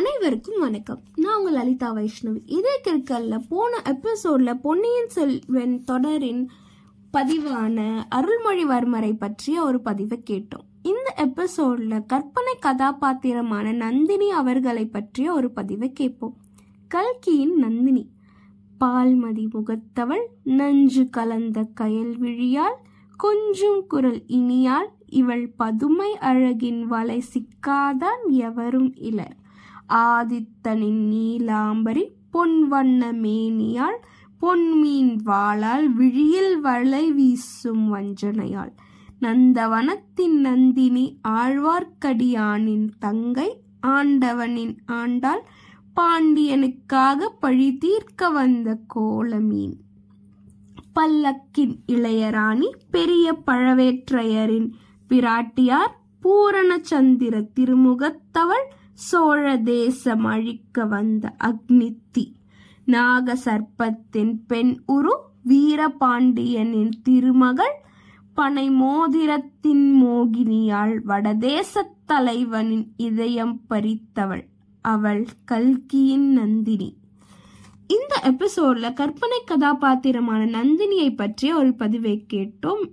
அனைவருக்கும் 0.00 0.60
வணக்கம். 0.60 1.02
நான் 1.16 1.38
உங்கள் 1.38 1.52
லலிதா 1.52 1.94
வைஷ்ணவி. 1.94 2.42
இதே 2.44 2.80
கிற்கல்ல 2.88 3.38
போன 3.48 3.82
எபிசோட்ல 3.84 4.60
பொன்னியின் 4.60 5.08
செல்வன் 5.08 5.84
தொடரின் 5.84 6.50
பதிவான 7.12 8.02
அருள்மொழிவர்மரை 8.14 9.18
பற்றிய 9.18 9.62
ஒரு 9.62 9.80
பதிவை 9.80 10.22
கேட்டோம். 10.30 10.66
இந்த 10.82 11.14
எபிசோட்ல 11.16 12.06
கற்பனை 12.06 12.54
கதாபாத்திரமான 12.60 13.72
நந்தினி 13.72 14.30
அவர்களை 14.30 14.86
பற்றிய 14.86 15.32
ஒரு 15.32 15.50
பதிவை 15.50 15.92
கேட்போம். 15.92 16.36
கல்கியின் 16.88 17.56
நந்தினி. 17.56 18.10
பால்மதி 18.80 19.46
முகத்தவள் 19.48 20.26
நஞ்சு 20.44 21.08
கலந்த 21.10 21.68
கயல் 21.80 22.16
விழியால் 22.16 22.76
கொஞ்சும் 23.16 23.86
குரல் 23.86 24.22
இனியால் 24.28 24.88
இவள் 25.06 25.52
பதுமை 25.56 26.16
அழகின் 26.18 26.82
வலை 26.82 27.22
சிக்காதான் 27.34 28.28
எவரும் 28.28 28.94
இலர். 28.94 29.38
ஆதித்தனின் 30.00 31.02
நீலாம்பரி 31.10 32.04
பொன் 32.30 32.58
வண்ண 32.68 33.12
மேனியால் 33.22 33.98
பொன்மீன் 34.40 35.14
வாளால் 35.22 35.88
விழியில் 35.92 36.54
வளை 36.60 37.04
வீசும் 37.12 37.86
வஞ்சனையால் 37.88 38.72
நந்தவனத்தின் 39.20 40.38
நந்தினி 40.40 41.06
ஆழ்வார்க்கடியானின் 41.34 42.86
தங்கை 42.98 43.48
ஆண்டவனின் 43.88 44.74
ஆண்டாள் 44.92 45.42
பாண்டியனுக்காக 45.96 47.28
பழி 47.40 47.68
தீர்க்க 47.78 48.30
வந்த 48.30 48.78
கோலமீன் 48.94 49.76
பல்லக்கின் 50.92 51.74
இளையராணி 51.86 52.68
பெரிய 52.90 53.26
பழவேற்றையரின் 53.46 54.68
பிராட்டியார் 55.10 55.92
பூரணச்சந்திர 56.22 57.34
திருமுகத்தவள் 57.54 58.66
சோழ 59.00 59.56
தேசம் 59.56 60.24
அழிக்க 60.24 60.84
வந்த 60.84 61.34
அக்னித்தி. 61.44 62.32
நாக 62.84 63.36
சர்ப்பத்தின் 63.44 64.38
பெண் 64.46 64.82
உரு 64.86 65.16
வீரபாண்டியனின் 65.48 66.90
திருமகள் 67.02 67.72
பனை 68.34 68.70
மோதிரத்தின் 68.70 70.02
மோகினியாள் 70.02 71.00
வடதேசத் 71.06 71.96
தலைவனின் 72.06 72.92
இதயம் 72.96 73.60
பறித்தவள். 73.70 74.46
அவள் 74.80 75.26
கல்கியின் 75.44 76.32
நந்தினி. 76.32 76.96
இந்த 77.86 78.20
எபிசோட்ல 78.22 78.92
கற்பனை 78.92 79.42
கதாபாத்திரமான 79.44 80.44
நந்தினியை 80.44 81.14
பற்றிய 81.16 81.56
ஒரு 81.56 81.74
பதிவை 81.74 82.26
கேட்டோம். 82.32 82.84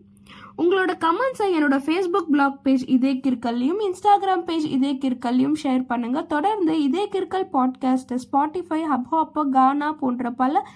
உங்களோட 0.58 0.91
கமெண்ட்ஸை 1.00 1.55
என்னோட 1.59 1.77
ஃபேஸ்புக் 1.86 2.30
பிளாக் 2.30 2.63
பேஜ் 2.63 2.86
இதே 2.88 3.13
கிற்கல்லையும் 3.13 3.91
இன்ஸ்டாகிராம் 3.91 4.44
பேஜ் 4.44 4.66
இதே 4.66 4.94
கிற்கல்லையும் 4.94 5.53
ஷேர் 5.63 5.86
பண்ணுங்க. 5.86 6.22
தொடர்ந்து 6.22 6.81
இதே 6.81 7.09
கிற்கல் 7.09 7.47
பாட்காஸ்ட்டு 7.53 8.17
ஸ்பாட்டிஃபை 8.31 8.83
ஹப்ஹாப்பர் 8.94 9.50
கானா 9.50 9.91
போன்ற 9.91 10.31
பல 10.31 10.67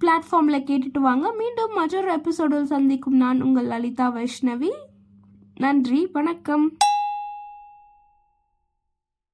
பிளாட்ஃபார்மில் 0.00 0.62
கேட்டுட்டு 0.62 0.98
வாங்க. 0.98 1.32
மீண்டும் 1.32 1.72
மற்றொரு 1.74 2.12
எபிசோடில் 2.12 2.64
சந்திக்கும் 2.64 3.16
நான் 3.16 3.42
உங்கள் 3.42 3.66
லலிதா 3.66 4.14
வைஷ்ணவி. 4.14 4.70
நன்றி 5.54 6.06
வணக்கம். 6.06 6.76